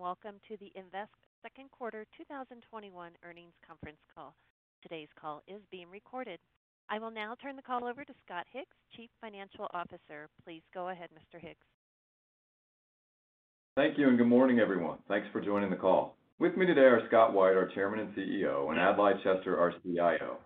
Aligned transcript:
welcome 0.00 0.40
to 0.48 0.56
the 0.56 0.72
Invesque 0.76 1.12
second 1.42 1.70
quarter 1.70 2.06
2021 2.16 3.12
earnings 3.22 3.52
conference 3.60 4.00
call. 4.14 4.34
Today's 4.82 5.12
call 5.20 5.42
is 5.46 5.60
being 5.70 5.90
recorded. 5.90 6.38
I 6.88 6.98
will 6.98 7.10
now 7.10 7.36
turn 7.42 7.54
the 7.54 7.60
call 7.60 7.84
over 7.84 8.02
to 8.02 8.14
Scott 8.24 8.46
Hicks, 8.50 8.74
Chief 8.96 9.10
Financial 9.20 9.68
Officer. 9.74 10.30
Please 10.42 10.62
go 10.72 10.88
ahead, 10.88 11.10
Mr. 11.12 11.38
Hicks. 11.38 11.66
Thank 13.76 13.98
you, 13.98 14.08
and 14.08 14.16
good 14.16 14.26
morning, 14.26 14.58
everyone. 14.58 14.96
Thanks 15.06 15.28
for 15.32 15.42
joining 15.42 15.68
the 15.68 15.76
call. 15.76 16.16
With 16.38 16.56
me 16.56 16.64
today 16.64 16.88
are 16.88 17.06
Scott 17.08 17.34
White, 17.34 17.52
our 17.52 17.68
Chairman 17.74 18.00
and 18.00 18.16
CEO, 18.16 18.70
and 18.70 18.80
Adlai 18.80 19.22
Chester, 19.22 19.60
our 19.60 19.74
CIO. 19.82 20.38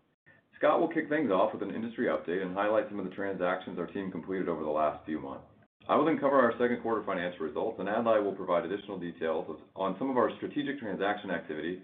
Scott 0.59 0.81
will 0.81 0.89
kick 0.89 1.09
things 1.09 1.31
off 1.31 1.53
with 1.53 1.63
an 1.63 1.73
industry 1.73 2.07
update 2.07 2.43
and 2.43 2.57
highlight 2.57 2.89
some 2.89 2.99
of 2.99 3.05
the 3.05 3.15
transactions 3.15 3.79
our 3.79 3.87
team 3.87 4.11
completed 4.11 4.49
over 4.49 4.65
the 4.65 4.69
last 4.69 5.07
few 5.07 5.21
months. 5.21 5.47
I 5.87 5.97
will 5.97 6.07
then 6.07 6.19
cover 6.19 6.41
our 6.41 6.53
second 6.53 6.81
quarter 6.81 7.03
financial 7.05 7.45
results, 7.45 7.79
and 7.79 7.89
Adlai 7.89 8.19
will 8.19 8.33
provide 8.33 8.65
additional 8.65 8.99
details 8.99 9.45
on 9.77 9.97
some 9.99 10.09
of 10.09 10.17
our 10.17 10.31
strategic 10.37 10.79
transaction 10.79 11.31
activity 11.31 11.81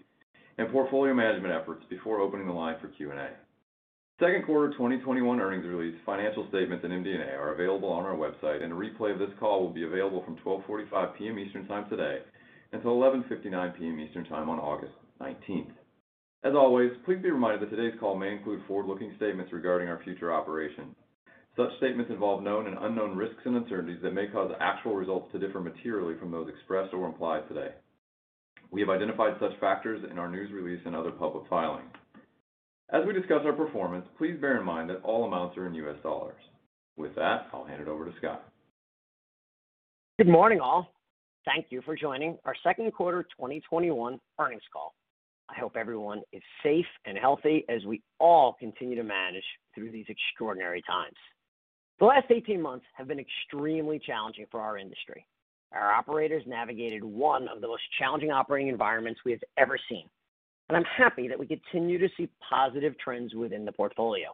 and 0.56 0.70
portfolio 0.72 1.12
management 1.12 1.52
efforts 1.52 1.84
before 1.90 2.20
opening 2.20 2.46
the 2.46 2.52
line 2.52 2.76
for 2.80 2.88
Q&A. 2.88 3.28
Second 4.18 4.46
quarter 4.46 4.72
2021 4.72 5.40
earnings 5.40 5.66
release, 5.66 5.96
financial 6.06 6.46
statements, 6.48 6.84
and 6.84 6.92
MD&A 6.94 7.36
are 7.36 7.52
available 7.52 7.90
on 7.90 8.04
our 8.04 8.16
website, 8.16 8.62
and 8.62 8.72
a 8.72 8.76
replay 8.76 9.12
of 9.12 9.18
this 9.18 9.36
call 9.38 9.60
will 9.60 9.72
be 9.72 9.84
available 9.84 10.22
from 10.24 10.36
12:45 10.36 11.16
P.M. 11.16 11.38
Eastern 11.38 11.66
Time 11.66 11.88
today 11.90 12.20
until 12.72 12.92
11:59 12.92 13.78
P.M. 13.78 14.00
Eastern 14.00 14.24
Time 14.24 14.48
on 14.48 14.58
August 14.58 14.92
19th. 15.20 15.72
As 16.42 16.54
always, 16.54 16.90
please 17.04 17.20
be 17.22 17.30
reminded 17.30 17.60
that 17.60 17.76
today's 17.76 17.98
call 18.00 18.16
may 18.16 18.32
include 18.32 18.62
forward-looking 18.66 19.12
statements 19.16 19.52
regarding 19.52 19.88
our 19.88 20.02
future 20.04 20.32
operations. 20.32 20.94
Such 21.56 21.76
statements 21.78 22.10
involve 22.10 22.42
known 22.42 22.66
and 22.66 22.76
unknown 22.80 23.16
risks 23.16 23.42
and 23.44 23.56
uncertainties 23.56 24.00
that 24.02 24.14
may 24.14 24.28
cause 24.28 24.52
actual 24.60 24.94
results 24.94 25.30
to 25.32 25.38
differ 25.38 25.60
materially 25.60 26.14
from 26.18 26.30
those 26.30 26.48
expressed 26.48 26.94
or 26.94 27.06
implied 27.06 27.48
today. 27.48 27.70
We 28.70 28.80
have 28.80 28.90
identified 28.90 29.34
such 29.40 29.58
factors 29.58 30.04
in 30.10 30.18
our 30.18 30.30
news 30.30 30.50
release 30.52 30.80
and 30.86 30.94
other 30.94 31.10
public 31.10 31.48
filings. 31.50 31.90
As 32.92 33.04
we 33.06 33.12
discuss 33.12 33.42
our 33.44 33.52
performance, 33.52 34.06
please 34.16 34.36
bear 34.40 34.58
in 34.58 34.64
mind 34.64 34.90
that 34.90 35.02
all 35.02 35.24
amounts 35.24 35.56
are 35.56 35.66
in 35.66 35.74
US 35.74 35.96
dollars. 36.02 36.40
With 36.96 37.14
that, 37.16 37.48
I'll 37.52 37.64
hand 37.64 37.82
it 37.82 37.88
over 37.88 38.04
to 38.04 38.12
Scott. 38.18 38.44
Good 40.18 40.28
morning, 40.28 40.60
all. 40.60 40.92
Thank 41.44 41.66
you 41.70 41.82
for 41.82 41.96
joining 41.96 42.36
our 42.44 42.54
second 42.62 42.92
quarter 42.92 43.22
2021 43.22 44.20
earnings 44.38 44.62
call. 44.72 44.94
I 45.48 45.58
hope 45.58 45.76
everyone 45.76 46.22
is 46.32 46.42
safe 46.62 46.86
and 47.06 47.18
healthy 47.18 47.64
as 47.68 47.84
we 47.86 48.02
all 48.18 48.54
continue 48.60 48.96
to 48.96 49.02
manage 49.02 49.44
through 49.74 49.90
these 49.90 50.06
extraordinary 50.08 50.82
times. 50.82 51.16
The 52.00 52.06
last 52.06 52.30
18 52.30 52.62
months 52.62 52.86
have 52.94 53.08
been 53.08 53.20
extremely 53.20 53.98
challenging 53.98 54.46
for 54.50 54.60
our 54.60 54.78
industry. 54.78 55.26
Our 55.72 55.92
operators 55.92 56.42
navigated 56.46 57.04
one 57.04 57.46
of 57.46 57.60
the 57.60 57.68
most 57.68 57.82
challenging 57.98 58.30
operating 58.32 58.68
environments 58.68 59.20
we 59.22 59.32
have 59.32 59.44
ever 59.58 59.78
seen, 59.88 60.08
and 60.68 60.78
I'm 60.78 60.84
happy 60.84 61.28
that 61.28 61.38
we 61.38 61.46
continue 61.46 61.98
to 61.98 62.08
see 62.16 62.30
positive 62.48 62.98
trends 62.98 63.34
within 63.34 63.66
the 63.66 63.72
portfolio. 63.72 64.28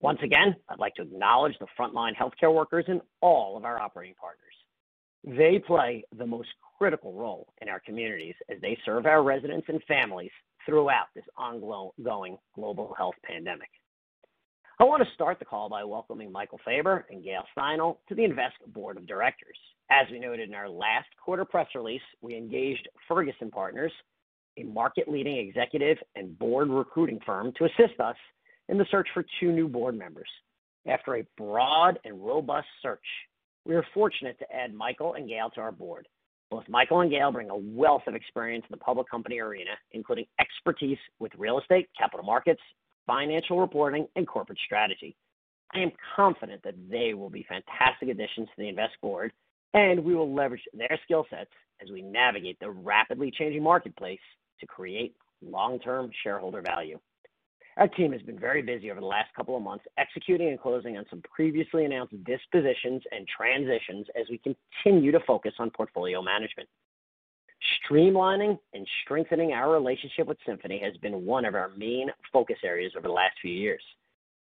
Once 0.00 0.18
again, 0.24 0.56
I'd 0.68 0.80
like 0.80 0.96
to 0.96 1.02
acknowledge 1.02 1.54
the 1.60 1.66
frontline 1.78 2.16
healthcare 2.16 2.52
workers 2.52 2.86
in 2.88 3.00
all 3.20 3.56
of 3.56 3.64
our 3.64 3.80
operating 3.80 4.16
partners. 4.20 4.54
They 5.22 5.60
play 5.64 6.02
the 6.18 6.26
most 6.26 6.48
critical 6.76 7.12
role 7.12 7.52
in 7.62 7.68
our 7.68 7.80
communities 7.80 8.34
as 8.50 8.60
they 8.60 8.76
serve 8.84 9.06
our 9.06 9.22
residents 9.22 9.68
and 9.68 9.80
families 9.84 10.32
throughout 10.66 11.06
this 11.14 11.24
ongoing 11.36 12.36
global 12.54 12.94
health 12.98 13.14
pandemic. 13.22 13.68
I 14.80 14.84
want 14.84 15.02
to 15.06 15.14
start 15.14 15.38
the 15.38 15.44
call 15.44 15.68
by 15.68 15.84
welcoming 15.84 16.32
Michael 16.32 16.58
Faber 16.64 17.04
and 17.10 17.22
Gail 17.22 17.42
Steinel 17.54 17.98
to 18.08 18.14
the 18.14 18.24
Invesque 18.24 18.64
Board 18.68 18.96
of 18.96 19.06
Directors. 19.06 19.58
As 19.90 20.06
we 20.10 20.18
noted 20.18 20.48
in 20.48 20.54
our 20.54 20.70
last 20.70 21.08
quarter 21.22 21.44
press 21.44 21.66
release, 21.74 22.00
we 22.22 22.34
engaged 22.34 22.88
Ferguson 23.06 23.50
Partners, 23.50 23.92
a 24.56 24.62
market-leading 24.62 25.36
executive 25.36 25.98
and 26.16 26.38
board 26.38 26.70
recruiting 26.70 27.20
firm, 27.26 27.52
to 27.58 27.66
assist 27.66 28.00
us 28.00 28.16
in 28.70 28.78
the 28.78 28.86
search 28.90 29.06
for 29.12 29.22
two 29.38 29.52
new 29.52 29.68
board 29.68 29.98
members. 29.98 30.30
After 30.86 31.16
a 31.16 31.26
broad 31.36 31.98
and 32.06 32.24
robust 32.24 32.68
search, 32.80 33.04
we 33.66 33.74
are 33.74 33.84
fortunate 33.92 34.38
to 34.38 34.50
add 34.50 34.72
Michael 34.72 35.12
and 35.12 35.28
Gail 35.28 35.50
to 35.56 35.60
our 35.60 35.72
board. 35.72 36.08
Both 36.50 36.64
Michael 36.70 37.00
and 37.00 37.10
Gail 37.10 37.30
bring 37.32 37.50
a 37.50 37.54
wealth 37.54 38.04
of 38.06 38.14
experience 38.14 38.64
in 38.66 38.72
the 38.72 38.82
public 38.82 39.10
company 39.10 39.40
arena, 39.40 39.72
including 39.92 40.24
expertise 40.40 40.98
with 41.18 41.32
real 41.36 41.58
estate, 41.58 41.90
capital 41.98 42.24
markets, 42.24 42.62
financial 43.06 43.60
reporting, 43.60 44.06
and 44.16 44.26
corporate 44.26 44.58
strategy. 44.64 45.16
I 45.72 45.80
am 45.80 45.92
confident 46.16 46.62
that 46.64 46.74
they 46.90 47.14
will 47.14 47.30
be 47.30 47.46
fantastic 47.48 48.08
additions 48.08 48.48
to 48.48 48.54
the 48.58 48.68
Invesque 48.68 49.00
board, 49.00 49.32
and 49.74 50.04
we 50.04 50.14
will 50.14 50.34
leverage 50.34 50.62
their 50.72 50.98
skill 51.04 51.26
sets 51.30 51.50
as 51.82 51.90
we 51.90 52.02
navigate 52.02 52.58
the 52.60 52.70
rapidly 52.70 53.30
changing 53.30 53.62
marketplace 53.62 54.20
to 54.58 54.66
create 54.66 55.14
long-term 55.42 56.10
shareholder 56.22 56.60
value. 56.60 56.98
Our 57.76 57.88
team 57.88 58.12
has 58.12 58.20
been 58.22 58.38
very 58.38 58.62
busy 58.62 58.90
over 58.90 59.00
the 59.00 59.06
last 59.06 59.32
couple 59.34 59.56
of 59.56 59.62
months 59.62 59.84
executing 59.96 60.48
and 60.48 60.60
closing 60.60 60.98
on 60.98 61.06
some 61.08 61.22
previously 61.22 61.84
announced 61.84 62.12
dispositions 62.24 63.02
and 63.10 63.26
transitions 63.26 64.06
as 64.20 64.26
we 64.28 64.38
continue 64.84 65.12
to 65.12 65.20
focus 65.26 65.52
on 65.58 65.70
portfolio 65.70 66.20
management. 66.20 66.68
Streamlining 67.88 68.58
and 68.74 68.86
strengthening 69.04 69.52
our 69.52 69.72
relationship 69.72 70.26
with 70.26 70.38
Symphony 70.46 70.80
has 70.82 70.96
been 70.98 71.24
one 71.24 71.44
of 71.44 71.54
our 71.54 71.70
main 71.76 72.08
focus 72.32 72.58
areas 72.64 72.92
over 72.96 73.08
the 73.08 73.14
last 73.14 73.34
few 73.40 73.52
years. 73.52 73.82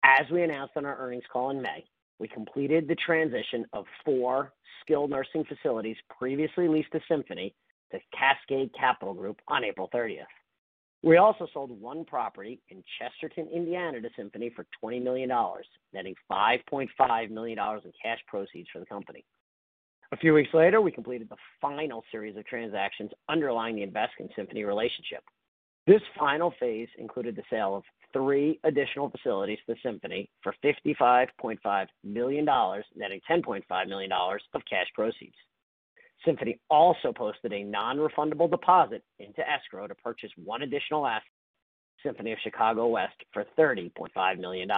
As 0.05 0.27
we 0.31 0.43
announced 0.43 0.77
on 0.77 0.85
our 0.85 0.99
earnings 0.99 1.25
call 1.33 1.51
in 1.51 1.63
May, 1.63 1.85
we 2.19 2.29
completed 2.29 2.89
the 2.89 2.97
transition 2.97 3.65
of 3.73 3.85
four 4.05 4.53
skilled 4.81 5.11
nursing 5.11 5.45
facilities 5.45 5.97
previously 6.19 6.69
leased 6.69 6.93
to 6.93 7.01
Symphony 7.09 7.55
to 7.93 7.99
Cascade 8.17 8.71
Capital 8.79 9.15
Group 9.15 9.41
on 9.49 9.65
April 9.65 9.89
30th. 9.95 10.25
We 11.05 11.17
also 11.17 11.49
sold 11.53 11.81
one 11.81 12.05
property 12.05 12.61
in 12.71 12.83
Chesterton, 12.99 13.49
Indiana, 13.53 14.01
to 14.01 14.09
Symphony 14.17 14.53
for 14.55 14.67
$20 14.85 15.03
million, 15.03 15.31
netting 15.93 16.15
$5.5 16.31 17.31
million 17.31 17.59
in 17.59 17.93
cash 18.01 18.21
proceeds 18.29 18.69
for 18.73 18.79
the 18.79 18.87
company. 18.87 19.25
A 20.13 20.17
few 20.19 20.35
weeks 20.35 20.53
later, 20.53 20.83
we 20.83 20.93
completed 20.93 21.29
the 21.31 21.37
final 21.59 22.05
series 22.13 22.37
of 22.37 22.45
transactions 22.45 23.11
underlying 23.31 23.77
the 23.77 23.83
Invesque 23.83 24.21
and 24.21 24.29
Symphony 24.37 24.65
relationship. 24.65 25.25
This 25.87 26.03
final 26.19 26.53
phase 26.61 26.89
included 26.99 27.35
the 27.35 27.43
sale 27.49 27.75
of 27.75 27.83
three 28.13 28.61
additional 28.63 29.09
facilities 29.09 29.59
to 29.67 29.75
Symphony 29.83 30.29
for 30.43 30.55
$55.5 30.63 31.87
million, 32.05 32.45
netting 32.95 33.21
$10.5 33.29 33.89
million 33.89 34.13
of 34.13 34.63
cash 34.69 34.87
proceeds. 34.95 35.35
Symphony 36.27 36.61
also 36.69 37.11
posted 37.13 37.55
a 37.55 37.65
non-refundable 37.65 38.51
deposit 38.51 39.03
into 39.19 39.41
escrow 39.49 39.87
to 39.87 39.95
purchase 39.95 40.31
one 40.37 40.61
additional 40.61 41.07
asset, 41.07 41.23
Symphony 42.05 42.33
of 42.33 42.39
Chicago 42.45 42.87
West, 42.87 43.17
for 43.33 43.47
$30.5 43.59 44.39
million. 44.39 44.71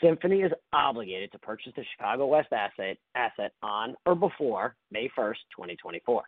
Symphony 0.00 0.42
is 0.42 0.52
obligated 0.72 1.32
to 1.32 1.38
purchase 1.38 1.72
the 1.76 1.84
Chicago 1.96 2.26
West 2.26 2.52
asset 2.52 3.52
on 3.62 3.94
or 4.06 4.14
before 4.14 4.76
May 4.90 5.10
1st, 5.18 5.36
2024. 5.54 6.22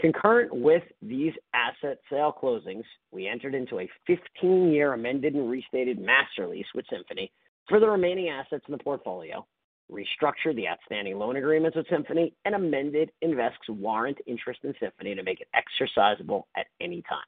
Concurrent 0.00 0.54
with 0.54 0.82
these 1.00 1.32
asset 1.54 1.98
sale 2.10 2.34
closings, 2.42 2.84
we 3.10 3.28
entered 3.28 3.54
into 3.54 3.80
a 3.80 3.88
15-year 4.08 4.94
amended 4.94 5.34
and 5.34 5.50
restated 5.50 5.98
master 5.98 6.46
lease 6.48 6.66
with 6.74 6.86
Symphony 6.90 7.30
for 7.68 7.78
the 7.78 7.88
remaining 7.88 8.28
assets 8.28 8.64
in 8.66 8.72
the 8.72 8.82
portfolio, 8.82 9.46
restructured 9.90 10.56
the 10.56 10.66
outstanding 10.66 11.18
loan 11.18 11.36
agreements 11.36 11.76
with 11.76 11.86
Symphony, 11.88 12.34
and 12.44 12.54
amended 12.54 13.12
Invesque's 13.20 13.68
warrant 13.68 14.18
interest 14.26 14.60
in 14.64 14.74
Symphony 14.80 15.14
to 15.14 15.22
make 15.22 15.40
it 15.40 15.48
exercisable 15.54 16.44
at 16.56 16.66
any 16.80 17.02
time. 17.02 17.20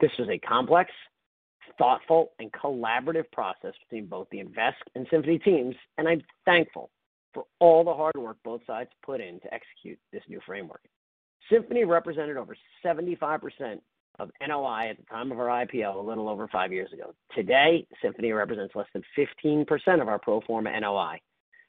This 0.00 0.10
was 0.18 0.28
a 0.28 0.38
complex, 0.38 0.90
thoughtful, 1.78 2.32
and 2.38 2.52
collaborative 2.52 3.30
process 3.32 3.72
between 3.88 4.06
both 4.06 4.28
the 4.30 4.40
Invesque 4.40 4.86
and 4.94 5.06
Symphony 5.10 5.38
teams, 5.38 5.74
and 5.96 6.08
I'm 6.08 6.22
thankful 6.44 6.90
for 7.32 7.44
all 7.60 7.84
the 7.84 7.94
hard 7.94 8.16
work 8.16 8.36
both 8.44 8.60
sides 8.66 8.90
put 9.02 9.20
in 9.20 9.40
to 9.40 9.54
execute 9.54 9.98
this 10.12 10.22
new 10.28 10.40
framework. 10.44 10.82
Symphony 11.50 11.84
represented 11.84 12.36
over 12.36 12.56
75% 12.84 13.80
of 14.18 14.30
NOI 14.46 14.88
at 14.90 14.96
the 14.96 15.04
time 15.04 15.30
of 15.30 15.38
our 15.38 15.46
IPO 15.64 15.94
a 15.94 16.00
little 16.00 16.28
over 16.28 16.48
five 16.48 16.72
years 16.72 16.92
ago. 16.92 17.14
Today, 17.34 17.86
Symphony 18.02 18.32
represents 18.32 18.74
less 18.74 18.88
than 18.92 19.04
15% 19.16 20.02
of 20.02 20.08
our 20.08 20.18
pro 20.18 20.40
forma 20.40 20.78
NOI. 20.78 21.20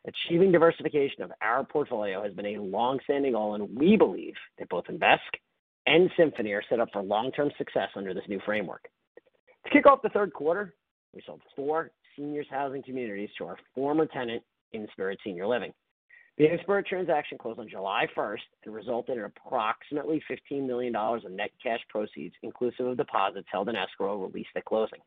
Achieving 0.07 0.51
diversification 0.51 1.23
of 1.23 1.31
our 1.41 1.63
portfolio 1.63 2.23
has 2.23 2.33
been 2.33 2.45
a 2.47 2.61
long-standing 2.61 3.33
goal, 3.33 3.55
and 3.55 3.77
we 3.77 3.97
believe 3.97 4.33
that 4.57 4.69
both 4.69 4.85
Invesque 4.89 5.37
and 5.85 6.09
Symphony 6.17 6.53
are 6.53 6.63
set 6.69 6.79
up 6.79 6.89
for 6.91 7.01
long-term 7.01 7.51
success 7.57 7.89
under 7.95 8.13
this 8.13 8.23
new 8.27 8.39
framework. 8.45 8.89
To 9.69 9.75
kick 9.75 9.85
off 9.85 10.01
the 10.01 10.09
third 10.09 10.33
quarter, 10.33 10.73
we 11.13 11.21
sold 11.27 11.41
four 11.55 11.91
seniors 12.15 12.47
housing 12.49 12.81
communities 12.81 13.29
to 13.37 13.45
our 13.45 13.57
former 13.75 14.07
tenant, 14.07 14.41
Inspirit 14.73 15.19
Senior 15.23 15.45
Living. 15.45 15.71
The 16.39 16.51
Inspirit 16.51 16.87
transaction 16.87 17.37
closed 17.37 17.59
on 17.59 17.69
July 17.69 18.07
1st 18.17 18.39
and 18.65 18.73
resulted 18.73 19.17
in 19.17 19.25
approximately 19.25 20.23
$15 20.51 20.65
million 20.65 20.95
in 21.23 21.35
net 21.35 21.51
cash 21.61 21.81
proceeds, 21.87 22.33
inclusive 22.41 22.87
of 22.87 22.97
deposits 22.97 23.47
held 23.51 23.69
in 23.69 23.75
escrow 23.75 24.17
released 24.17 24.49
at 24.55 24.65
closing. 24.65 24.99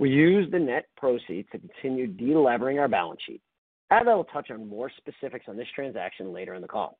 We 0.00 0.10
used 0.10 0.52
the 0.52 0.58
net 0.58 0.86
proceeds 0.96 1.48
to 1.52 1.58
continue 1.58 2.08
de-levering 2.08 2.80
our 2.80 2.88
balance 2.88 3.20
sheet. 3.24 3.40
Adlai 3.92 4.14
will 4.14 4.24
touch 4.24 4.50
on 4.50 4.68
more 4.68 4.90
specifics 4.96 5.44
on 5.46 5.56
this 5.56 5.68
transaction 5.76 6.32
later 6.32 6.54
in 6.54 6.62
the 6.62 6.66
call. 6.66 6.98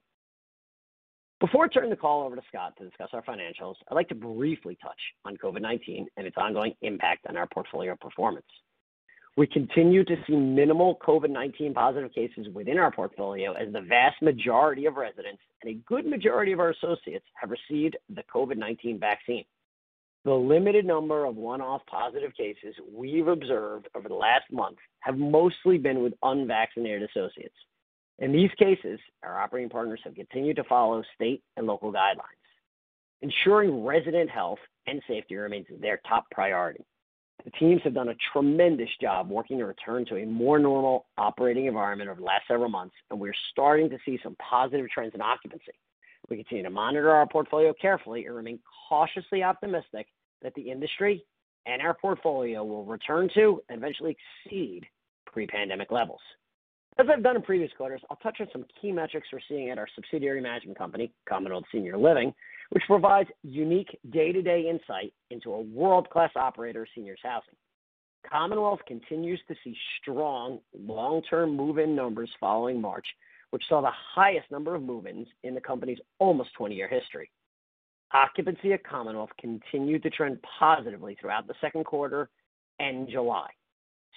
Before 1.38 1.69
turning 1.69 1.91
the 1.91 1.97
call 1.97 2.23
over 2.25 2.35
to 2.35 2.43
Scott 2.49 2.73
to 2.79 2.85
discuss 2.85 3.11
our 3.12 3.23
financials, 3.23 3.75
I'd 3.91 3.94
like 3.94 4.09
to 4.09 4.15
briefly 4.15 4.79
touch 4.83 4.99
on 5.27 5.37
COVID-19 5.37 6.06
and 6.17 6.27
its 6.27 6.37
ongoing 6.38 6.75
impact 6.81 7.27
on 7.29 7.37
our 7.37 7.47
portfolio 7.47 7.94
performance. 7.94 8.47
We 9.37 9.47
continue 9.47 10.03
to 10.03 10.17
see 10.27 10.35
minimal 10.35 10.99
COVID-19 11.06 11.75
positive 11.75 12.11
cases 12.15 12.47
within 12.55 12.79
our 12.79 12.91
portfolio 12.91 13.53
as 13.53 13.71
the 13.71 13.83
vast 13.83 14.23
majority 14.23 14.87
of 14.87 14.97
residents 14.97 15.43
and 15.62 15.73
a 15.73 15.79
good 15.87 16.06
majority 16.06 16.53
of 16.53 16.61
our 16.61 16.71
associates 16.71 17.27
have 17.35 17.50
received 17.50 17.99
the 18.09 18.23
COVID-19 18.35 18.99
vaccine. 18.99 19.44
The 20.25 20.32
limited 20.32 20.87
number 20.87 21.27
of 21.27 21.37
one-off 21.37 21.82
positive 21.87 22.35
cases 22.35 22.75
we've 22.91 23.29
observed 23.29 23.89
over 23.94 24.09
the 24.09 24.15
last 24.15 24.50
month 24.50 24.79
have 25.00 25.19
mostly 25.19 25.77
been 25.77 26.03
with 26.03 26.15
unvaccinated 26.23 27.03
associates. 27.03 27.55
In 28.19 28.33
these 28.33 28.51
cases, 28.59 28.99
our 29.23 29.39
operating 29.39 29.69
partners 29.69 30.01
have 30.05 30.15
continued 30.15 30.57
to 30.57 30.65
follow 30.65 31.03
state 31.15 31.43
and 31.57 31.67
local 31.67 31.93
guidelines. 31.93 32.21
Ensuring 33.23 33.85
resident 33.85 34.31
health 34.31 34.59
and 34.87 35.03
safety 35.07 35.37
remains 35.37 35.67
their 35.81 36.01
top 36.09 36.25
priority. 36.31 36.85
The 37.45 37.51
teams 37.53 37.83
have 37.85 37.95
done 37.95 38.09
a 38.09 38.17
tremendous 38.33 38.89
job 39.01 39.31
working 39.31 39.59
to 39.59 39.67
return 39.67 40.07
to 40.07 40.17
a 40.17 40.27
more 40.27 40.59
normal 40.59 41.07
operating 41.19 41.67
environment 41.67 42.09
over 42.11 42.21
the 42.21 42.27
last 42.27 42.49
several 42.49 42.71
months, 42.71 42.95
and 43.11 43.21
we're 43.21 43.35
starting 43.53 43.91
to 43.91 43.99
see 44.05 44.19
some 44.23 44.37
positive 44.37 44.89
trends 44.91 45.15
in 45.15 45.21
occupancy. 45.21 45.73
We 46.29 46.37
continue 46.37 46.65
to 46.65 46.71
monitor 46.71 47.11
our 47.11 47.27
portfolio 47.27 47.73
carefully 47.81 48.27
and 48.27 48.35
remain 48.35 48.59
cautiously 48.89 49.43
optimistic 49.43 50.07
that 50.43 50.55
the 50.55 50.71
industry 50.71 51.25
and 51.67 51.83
our 51.83 51.95
portfolio 51.95 52.65
will 52.65 52.85
return 52.85 53.29
to 53.35 53.63
and 53.69 53.79
eventually 53.79 54.17
exceed 54.45 54.87
pre-pandemic 55.27 55.91
levels. 55.93 56.21
As 56.98 57.06
I've 57.12 57.22
done 57.22 57.37
in 57.37 57.43
previous 57.43 57.70
quarters, 57.76 58.00
I'll 58.08 58.16
touch 58.16 58.40
on 58.40 58.48
some 58.52 58.64
key 58.81 58.90
metrics 58.90 59.28
we're 59.31 59.40
seeing 59.48 59.69
at 59.69 59.78
our 59.78 59.88
subsidiary 59.94 60.40
management 60.40 60.78
company, 60.78 61.12
Commonwealth 61.28 61.64
Senior 61.70 61.98
Living, 61.98 62.32
which 62.70 62.84
provides 62.87 63.28
unique 63.43 63.98
day-to-day 64.10 64.66
insight 64.70 65.12
into 65.31 65.52
a 65.52 65.60
world-class 65.60 66.31
operator 66.37 66.82
of 66.82 66.88
seniors 66.94 67.20
housing. 67.22 67.54
Commonwealth 68.31 68.81
continues 68.88 69.40
to 69.46 69.54
see 69.62 69.76
strong 70.00 70.58
long-term 70.75 71.54
move-in 71.54 71.94
numbers 71.94 72.31
following 72.40 72.81
March, 72.81 73.06
which 73.50 73.62
saw 73.69 73.82
the 73.82 73.93
highest 73.93 74.50
number 74.50 74.75
of 74.75 74.82
move-ins 74.82 75.28
in 75.44 75.54
the 75.54 75.60
company's 75.60 75.98
almost 76.19 76.48
20-year 76.58 76.88
history. 76.88 77.31
Occupancy 78.14 78.72
at 78.72 78.84
Commonwealth 78.84 79.31
continued 79.38 80.02
to 80.02 80.10
trend 80.10 80.38
positively 80.58 81.14
throughout 81.20 81.46
the 81.46 81.54
second 81.60 81.84
quarter 81.84 82.31
and 82.78 83.06
July. 83.06 83.50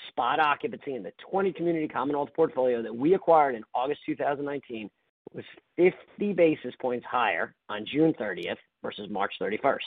Spot 0.07 0.39
occupancy 0.39 0.95
in 0.95 1.03
the 1.03 1.11
20-community 1.31 1.87
Commonwealth 1.87 2.29
portfolio 2.35 2.81
that 2.81 2.95
we 2.95 3.13
acquired 3.13 3.55
in 3.55 3.63
August 3.73 4.01
2019 4.05 4.89
was 5.33 5.45
50 5.77 6.33
basis 6.33 6.73
points 6.81 7.05
higher 7.05 7.53
on 7.67 7.85
June 7.85 8.13
30th 8.19 8.57
versus 8.81 9.09
March 9.09 9.33
31st. 9.41 9.79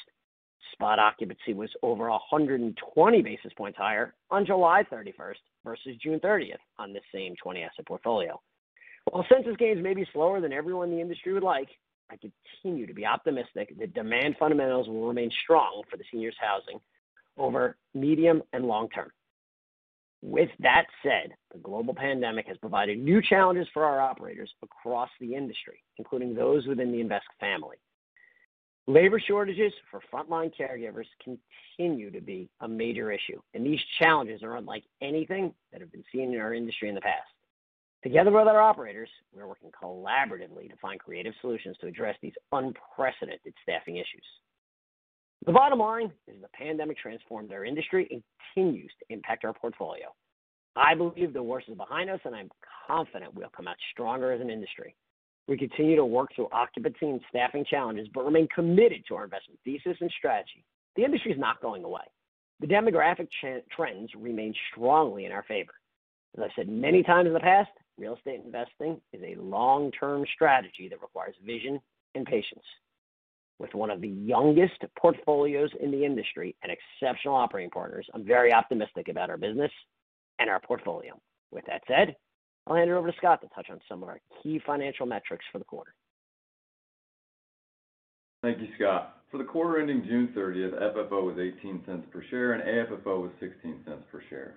Spot 0.73 0.99
occupancy 0.99 1.55
was 1.55 1.71
over 1.83 2.09
120 2.09 3.23
basis 3.23 3.53
points 3.57 3.79
higher 3.79 4.15
on 4.31 4.47
July 4.47 4.85
31st 4.91 5.35
versus 5.65 5.97
June 6.03 6.21
30th 6.21 6.55
on 6.79 6.93
this 6.93 7.03
same 7.13 7.35
20-asset 7.45 7.87
portfolio. 7.87 8.41
While 9.11 9.27
census 9.29 9.57
gains 9.57 9.83
may 9.83 9.95
be 9.95 10.07
slower 10.13 10.41
than 10.41 10.53
everyone 10.53 10.91
in 10.91 10.97
the 10.97 11.01
industry 11.01 11.33
would 11.33 11.43
like, 11.43 11.69
I 12.11 12.17
continue 12.17 12.87
to 12.87 12.95
be 12.95 13.07
optimistic 13.07 13.77
that 13.79 13.95
demand 13.95 14.37
fundamentals 14.39 14.89
will 14.89 15.09
remain 15.09 15.31
strong 15.43 15.83
for 15.91 15.97
the 15.97 16.05
seniors 16.13 16.37
housing 16.39 16.81
over 17.37 17.77
medium 17.95 18.43
and 18.53 18.67
long 18.67 18.89
term. 18.91 19.11
With 20.23 20.51
that 20.61 20.85
said, 21.03 21.35
the 21.53 21.59
global 21.59 21.95
pandemic 21.95 22.47
has 22.47 22.57
provided 22.57 22.99
new 22.99 23.21
challenges 23.21 23.67
for 23.75 23.85
our 23.85 24.01
operators 24.01 24.51
across 24.63 25.11
the 25.21 25.35
industry, 25.35 25.83
including 25.99 26.33
those 26.33 26.67
within 26.67 26.93
the 26.93 27.01
Invesque 27.01 27.25
family. 27.41 27.77
Labor 28.87 29.21
shortages 29.21 29.73
for 29.91 30.01
frontline 30.13 30.53
caregivers 30.57 31.07
continue 31.23 32.11
to 32.11 32.21
be 32.21 32.49
a 32.61 32.69
major 32.69 33.11
issue, 33.11 33.41
and 33.55 33.67
these 33.67 33.81
challenges 33.99 34.43
are 34.43 34.57
unlike 34.57 34.85
anything 35.01 35.53
that 35.73 35.81
have 35.81 35.93
been 35.93 36.05
seen 36.13 36.33
in 36.33 36.41
our 36.41 36.55
industry 36.55 36.89
in 36.89 36.95
the 36.95 37.01
past. 37.01 37.29
Together 38.03 38.33
with 38.33 38.49
our 38.49 38.61
operators, 38.61 39.09
we 39.33 39.41
are 39.41 39.47
working 39.47 39.71
collaboratively 39.71 40.69
to 40.69 40.77
find 40.81 40.99
creative 40.99 41.35
solutions 41.41 41.77
to 41.81 41.87
address 41.87 42.17
these 42.21 42.33
unprecedented 42.51 43.55
staffing 43.63 43.97
issues. 43.97 44.25
The 45.45 45.53
bottom 45.53 45.81
line 45.81 46.13
is 46.29 46.37
the 46.41 46.49
pandemic 46.55 46.99
transformed 46.99 47.53
our 47.53 47.65
industry 47.65 48.07
and 48.13 48.23
continues 48.55 48.93
to 49.01 49.13
impact 49.13 49.45
our 49.45 49.53
portfolio. 49.53 50.07
I 50.77 50.95
believe 50.95 51.33
the 51.33 51.43
worst 51.43 51.69
is 51.69 51.77
behind 51.77 52.11
us, 52.11 52.21
and 52.25 52.35
I'm 52.35 52.49
confident 52.87 53.35
we'll 53.35 53.49
come 53.55 53.67
out 53.67 53.77
stronger 53.93 54.31
as 54.33 54.41
an 54.41 54.51
industry. 54.51 54.95
We 55.49 55.59
continue 55.59 55.97
to 55.97 56.05
work 56.05 56.31
through 56.37 56.49
occupancy 56.53 57.07
and 57.07 57.21
staffing 57.29 57.65
challenges, 57.69 58.07
but 58.15 58.25
remain 58.25 58.47
committed 58.55 59.03
to 59.09 59.17
our 59.17 59.25
investment 59.25 59.59
thesis 59.65 59.97
and 60.01 60.11
strategy. 60.17 60.65
The 60.95 61.03
industry 61.05 61.33
is 61.33 61.41
not 61.41 61.61
going 61.61 61.83
away. 61.83 62.05
The 62.61 62.69
demographic 62.69 63.29
trends 63.75 64.11
remain 64.17 64.55
strongly 64.71 65.25
in 65.25 65.33
our 65.33 65.43
favor. 65.43 65.73
As 66.37 66.45
I've 66.45 66.51
said 66.55 66.69
many 66.69 67.03
times 67.03 67.27
in 67.27 67.33
the 67.33 67.41
past, 67.41 67.71
real 67.99 68.15
estate 68.15 68.43
investing 68.45 69.01
is 69.13 69.21
a 69.23 69.41
long-term 69.41 70.25
strategy 70.35 70.89
that 70.89 71.03
requires 71.03 71.35
vision 71.45 71.81
and 72.15 72.25
patience. 72.25 72.65
With 73.59 73.75
one 73.75 73.91
of 73.91 74.01
the 74.01 74.09
youngest 74.09 74.83
portfolios 74.99 75.71
in 75.81 75.91
the 75.91 76.05
industry 76.05 76.57
and 76.63 76.73
exceptional 76.73 77.37
operating 77.37 77.71
partners, 77.71 78.07
I'm 78.15 78.25
very 78.25 78.53
optimistic 78.53 79.09
about 79.09 79.31
our 79.31 79.37
business 79.37 79.71
and 80.39 80.51
our 80.51 80.61
portfolio. 80.61 81.19
With 81.51 81.65
that 81.67 81.83
said, 81.87 82.17
I'll 82.67 82.77
hand 82.77 82.91
it 82.91 82.95
over 82.95 83.11
to 83.11 83.17
Scott 83.17 83.41
to 83.43 83.49
touch 83.55 83.69
on 83.71 83.81
some 83.89 84.03
of 84.03 84.09
our 84.09 84.21
key 84.43 84.61
financial 84.65 85.07
metrics 85.07 85.45
for 85.53 85.59
the 85.59 85.65
quarter. 85.65 85.95
Thank 88.43 88.59
you, 88.59 88.69
Scott. 88.77 89.19
For 89.31 89.39
the 89.39 89.45
quarter 89.45 89.81
ending 89.81 90.05
June 90.05 90.33
30th, 90.37 90.75
FFO 90.95 91.25
was 91.25 91.37
$0.18 91.37 92.11
per 92.11 92.25
share, 92.29 92.53
and 92.53 92.63
AFFO 92.63 93.23
was 93.23 93.31
$0.16 93.41 93.85
per 94.11 94.23
share. 94.29 94.57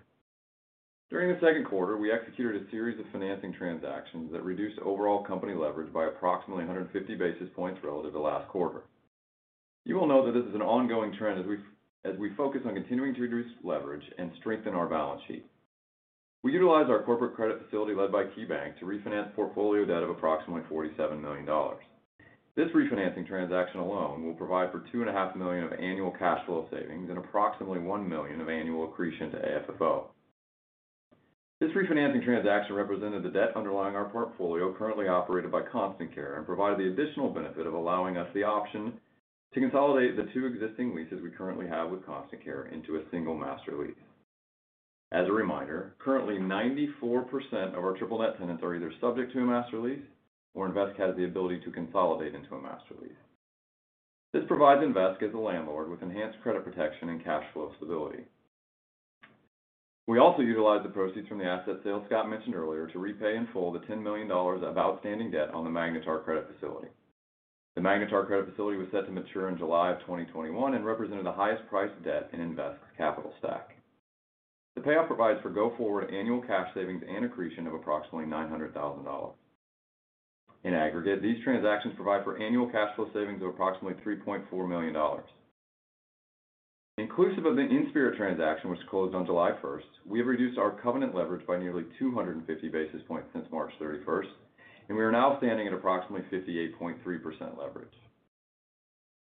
During 1.12 1.30
the 1.30 1.40
second 1.40 1.66
quarter, 1.66 1.98
we 1.98 2.12
executed 2.12 2.62
a 2.62 2.72
series 2.72 3.00
of 3.00 3.06
financing 3.12 3.54
transactions 3.54 4.32
that 4.32 4.44
reduced 4.44 4.80
overall 4.80 5.24
company 5.24 5.54
leverage 5.54 5.94
by 5.94 6.06
approximately 6.06 6.66
150 6.66 7.16
basis 7.16 7.48
points 7.56 7.80
relative 7.84 8.14
to 8.14 8.20
last 8.20 8.48
quarter. 8.50 8.82
You 9.86 9.96
will 9.96 10.08
know 10.08 10.26
that 10.26 10.32
this 10.32 10.48
is 10.50 10.56
an 10.56 10.64
ongoing 10.64 11.14
trend 11.14 11.46
as 12.06 12.18
we 12.18 12.34
focus 12.36 12.62
on 12.66 12.74
continuing 12.74 13.14
to 13.14 13.22
reduce 13.22 13.52
leverage 13.64 14.04
and 14.18 14.32
strengthen 14.40 14.74
our 14.74 14.88
balance 14.88 15.22
sheet. 15.28 15.46
We 16.44 16.54
utilized 16.54 16.90
our 16.90 17.04
corporate 17.04 17.36
credit 17.36 17.62
facility 17.64 17.94
led 17.94 18.12
by 18.12 18.24
KeyBank 18.24 18.80
to 18.80 18.86
refinance 18.86 19.34
portfolio 19.36 19.86
debt 19.86 20.02
of 20.02 20.10
approximately 20.10 20.64
$47 20.72 21.22
million. 21.22 21.46
This 22.56 22.70
refinancing 22.74 23.28
transaction 23.28 23.80
alone 23.80 24.26
will 24.26 24.34
provide 24.34 24.72
for 24.72 24.84
2.5 24.94 25.36
million 25.36 25.66
of 25.66 25.74
annual 25.74 26.12
cash 26.18 26.44
flow 26.48 26.68
savings 26.72 27.10
and 27.10 27.20
approximately 27.20 27.80
1 27.80 28.10
million 28.10 28.42
of 28.42 28.50
annual 28.50 28.86
accretion 28.86 29.30
to 29.32 29.38
AFFO. 29.38 30.06
This 31.66 31.74
refinancing 31.74 32.24
transaction 32.24 32.76
represented 32.76 33.24
the 33.24 33.30
debt 33.30 33.50
underlying 33.56 33.96
our 33.96 34.06
portfolio 34.06 34.72
currently 34.72 35.08
operated 35.08 35.52
by 35.52 35.64
Constant 35.64 36.14
Care 36.14 36.36
and 36.36 36.46
provided 36.46 36.78
the 36.78 36.94
additional 36.94 37.32
benefit 37.32 37.66
of 37.66 37.74
allowing 37.74 38.18
us 38.18 38.30
the 38.36 38.44
option 38.44 38.94
to 39.52 39.60
consolidate 39.60 40.16
the 40.16 40.32
two 40.32 40.46
existing 40.46 40.94
leases 40.94 41.24
we 41.24 41.32
currently 41.32 41.66
have 41.66 41.90
with 41.90 42.06
Constant 42.06 42.44
Care 42.44 42.68
into 42.68 42.98
a 42.98 43.10
single 43.10 43.36
master 43.36 43.76
lease. 43.80 43.98
As 45.12 45.28
a 45.28 45.32
reminder, 45.32 45.96
currently 45.98 46.36
94% 46.36 47.76
of 47.76 47.84
our 47.84 47.98
triple 47.98 48.20
net 48.20 48.38
tenants 48.38 48.62
are 48.62 48.76
either 48.76 48.94
subject 49.02 49.34
to 49.34 49.40
a 49.40 49.46
master 49.46 49.80
lease 49.80 50.06
or 50.54 50.68
Invesque 50.68 51.00
has 51.00 51.16
the 51.16 51.26
ability 51.26 51.62
to 51.66 51.72
consolidate 51.72 52.36
into 52.36 52.54
a 52.54 52.62
master 52.62 52.94
lease. 53.02 53.12
This 54.34 54.44
provides 54.48 54.84
Invesque 54.84 55.24
as 55.24 55.34
a 55.34 55.40
landlord 55.40 55.90
with 55.90 56.04
enhanced 56.04 56.40
credit 56.44 56.64
protection 56.64 57.10
and 57.10 57.24
cash 57.24 57.46
flow 57.54 57.72
stability. 57.78 58.22
We 60.08 60.20
also 60.20 60.44
utilized 60.44 60.86
the 60.86 60.90
proceeds 60.90 61.28
from 61.28 61.40
the 61.40 61.46
asset 61.46 61.78
sale 61.84 62.04
Scott 62.06 62.30
mentioned 62.30 62.54
earlier 62.54 62.88
to 62.88 63.00
repay 63.00 63.36
in 63.36 63.48
full 63.52 63.72
the 63.72 63.80
$10 63.80 64.04
million 64.04 64.30
of 64.30 64.78
outstanding 64.78 65.32
debt 65.32 65.52
on 65.54 65.64
the 65.64 65.70
Magnetar 65.70 66.24
credit 66.24 66.48
facility. 66.54 66.90
The 67.76 67.82
Magnetar 67.82 68.28
credit 68.28 68.50
facility 68.50 68.78
was 68.78 68.88
set 68.92 69.06
to 69.06 69.12
mature 69.12 69.50
in 69.50 69.58
July 69.58 69.92
of 69.92 70.00
2021 70.02 70.76
and 70.76 70.86
represented 70.86 71.26
the 71.26 71.32
highest 71.32 71.68
priced 71.68 72.02
debt 72.04 72.30
in 72.34 72.40
Invesque's 72.40 72.88
capital 72.98 73.34
stack. 73.40 73.76
The 74.76 74.82
payoff 74.82 75.08
provides 75.08 75.42
for 75.42 75.50
go-forward 75.50 76.14
annual 76.14 76.42
cash 76.42 76.70
savings 76.76 77.04
and 77.08 77.26
accretion 77.26 77.66
of 77.66 77.74
approximately 77.74 78.26
$900,000. 78.26 79.32
In 80.66 80.74
aggregate, 80.74 81.22
these 81.22 81.44
transactions 81.44 81.96
provide 81.96 82.24
for 82.24 82.38
annual 82.38 82.68
cash 82.70 82.96
flow 82.96 83.10
savings 83.14 83.42
of 83.42 83.50
approximately 83.50 84.02
$3.4 84.04 84.70
million. 84.70 84.96
Inclusive 86.98 87.46
of 87.46 87.58
the 87.58 87.62
Inspirit 87.62 88.16
transaction, 88.16 88.70
which 88.70 88.80
closed 88.90 89.14
on 89.14 89.26
July 89.26 89.52
1st, 89.62 89.84
we 90.06 90.20
have 90.20 90.30
reduced 90.30 90.58
our 90.58 90.80
covenant 90.80 91.14
leverage 91.14 91.46
by 91.46 91.58
nearly 91.58 91.84
250 92.00 92.70
basis 92.70 93.02
points 93.06 93.28
since 93.34 93.46
March 93.52 93.74
31st, 93.82 94.30
and 94.88 94.98
we 94.98 95.04
are 95.04 95.12
now 95.12 95.38
standing 95.40 95.68
at 95.68 95.74
approximately 95.74 96.26
58.3% 96.32 97.58
leverage. 97.60 97.90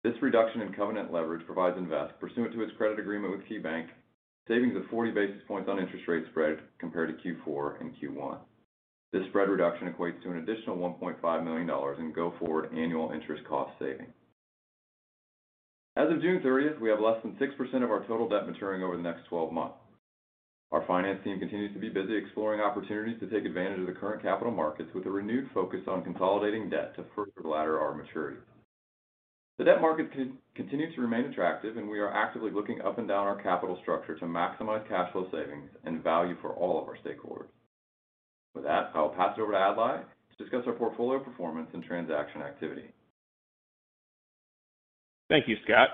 This 0.02 0.20
reduction 0.20 0.62
in 0.62 0.72
covenant 0.72 1.12
leverage 1.12 1.46
provides 1.46 1.78
Invesque, 1.78 2.18
pursuant 2.18 2.52
to 2.54 2.62
its 2.62 2.76
credit 2.76 2.98
agreement 2.98 3.36
with 3.36 3.46
KeyBank, 3.46 3.86
savings 4.48 4.74
of 4.74 4.90
40 4.90 5.12
basis 5.12 5.42
points 5.46 5.68
on 5.68 5.78
interest 5.78 6.08
rate 6.08 6.24
spread 6.30 6.58
compared 6.80 7.22
to 7.22 7.22
Q4 7.22 7.80
and 7.80 7.94
Q1. 7.94 8.38
This 9.12 9.26
spread 9.28 9.48
reduction 9.48 9.92
equates 9.92 10.20
to 10.24 10.30
an 10.30 10.38
additional 10.38 10.76
$1.5 10.76 11.44
million 11.44 11.70
in 12.00 12.12
go-forward 12.12 12.72
annual 12.74 13.12
interest 13.12 13.44
cost 13.44 13.70
savings. 13.78 14.10
As 15.96 16.08
of 16.08 16.22
June 16.22 16.40
30th, 16.40 16.80
we 16.80 16.88
have 16.88 17.00
less 17.00 17.20
than 17.22 17.34
6% 17.34 17.82
of 17.82 17.90
our 17.90 18.06
total 18.06 18.28
debt 18.28 18.46
maturing 18.46 18.82
over 18.82 18.96
the 18.96 19.02
next 19.02 19.26
12 19.28 19.52
months. 19.52 19.76
Our 20.70 20.86
finance 20.86 21.18
team 21.24 21.40
continues 21.40 21.72
to 21.74 21.80
be 21.80 21.88
busy 21.88 22.14
exploring 22.14 22.60
opportunities 22.60 23.18
to 23.18 23.26
take 23.26 23.44
advantage 23.44 23.80
of 23.80 23.86
the 23.86 24.00
current 24.00 24.22
capital 24.22 24.52
markets 24.52 24.90
with 24.94 25.04
a 25.06 25.10
renewed 25.10 25.50
focus 25.52 25.80
on 25.88 26.04
consolidating 26.04 26.70
debt 26.70 26.94
to 26.94 27.04
further 27.16 27.48
ladder 27.48 27.80
our 27.80 27.92
maturities. 27.92 28.46
The 29.58 29.64
debt 29.64 29.80
markets 29.80 30.14
continue 30.54 30.94
to 30.94 31.00
remain 31.00 31.24
attractive, 31.24 31.76
and 31.76 31.90
we 31.90 31.98
are 31.98 32.14
actively 32.14 32.52
looking 32.52 32.80
up 32.82 32.98
and 32.98 33.08
down 33.08 33.26
our 33.26 33.42
capital 33.42 33.76
structure 33.82 34.16
to 34.16 34.24
maximize 34.26 34.88
cash 34.88 35.10
flow 35.10 35.26
savings 35.32 35.70
and 35.84 36.04
value 36.04 36.36
for 36.40 36.52
all 36.52 36.80
of 36.80 36.88
our 36.88 36.96
stakeholders. 36.98 37.50
With 38.54 38.64
that, 38.64 38.92
I 38.94 39.02
will 39.02 39.10
pass 39.10 39.36
it 39.36 39.40
over 39.40 39.52
to 39.52 39.58
Adlai 39.58 40.02
to 40.02 40.42
discuss 40.42 40.62
our 40.68 40.72
portfolio 40.72 41.18
performance 41.18 41.68
and 41.74 41.82
transaction 41.82 42.42
activity. 42.42 42.92
Thank 45.30 45.46
you, 45.46 45.56
Scott. 45.64 45.90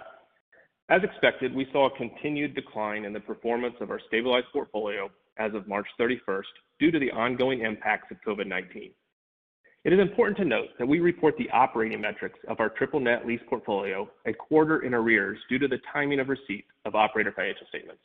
As 0.88 1.02
expected, 1.04 1.54
we 1.54 1.68
saw 1.70 1.88
a 1.88 1.96
continued 1.98 2.54
decline 2.54 3.04
in 3.04 3.12
the 3.12 3.20
performance 3.20 3.74
of 3.82 3.90
our 3.90 4.00
stabilized 4.08 4.46
portfolio 4.50 5.10
as 5.36 5.52
of 5.52 5.68
March 5.68 5.86
31st 6.00 6.42
due 6.80 6.90
to 6.90 6.98
the 6.98 7.10
ongoing 7.10 7.60
impacts 7.60 8.10
of 8.10 8.16
COVID-19. 8.26 8.92
It 9.84 9.92
is 9.92 10.00
important 10.00 10.38
to 10.38 10.44
note 10.46 10.68
that 10.78 10.86
we 10.86 11.00
report 11.00 11.34
the 11.36 11.50
operating 11.50 12.00
metrics 12.00 12.38
of 12.48 12.60
our 12.60 12.70
triple 12.70 12.98
net 12.98 13.26
lease 13.26 13.42
portfolio 13.46 14.08
a 14.26 14.32
quarter 14.32 14.84
in 14.84 14.94
arrears 14.94 15.38
due 15.50 15.58
to 15.58 15.68
the 15.68 15.80
timing 15.92 16.18
of 16.18 16.30
receipt 16.30 16.64
of 16.86 16.94
operator 16.94 17.32
financial 17.36 17.66
statements. 17.68 18.02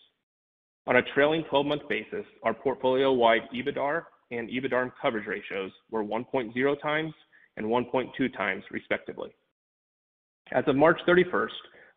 On 0.85 0.97
a 0.97 1.13
trailing 1.13 1.45
12-month 1.49 1.87
basis, 1.87 2.25
our 2.43 2.53
portfolio-wide 2.53 3.47
EBITDAR 3.55 4.03
and 4.31 4.49
EBITDARM 4.49 4.91
coverage 5.01 5.27
ratios 5.27 5.71
were 5.91 6.03
1.0x 6.03 7.13
and 7.55 7.65
1.2x 7.65 8.61
respectively. 8.69 9.33
As 10.53 10.65
of 10.67 10.75
March 10.75 10.99
31st, 11.07 11.47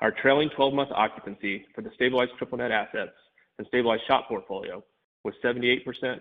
our 0.01 0.13
trailing 0.13 0.49
12-month 0.57 0.91
occupancy 0.95 1.67
for 1.75 1.83
the 1.83 1.91
stabilized 1.97 2.31
triple 2.39 2.59
net 2.59 2.71
assets 2.71 3.17
and 3.59 3.67
stabilized 3.67 4.03
SHOP 4.07 4.29
portfolio 4.29 4.83
was 5.25 5.35
78% 5.45 6.21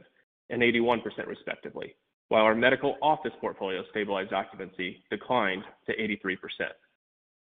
and 0.49 0.61
81% 0.61 1.27
respectively, 1.27 1.95
while 2.29 2.41
our 2.41 2.55
medical 2.55 2.97
office 3.03 3.33
portfolio 3.39 3.83
stabilized 3.91 4.33
occupancy 4.33 5.03
declined 5.11 5.63
to 5.85 5.95
83%. 5.95 6.37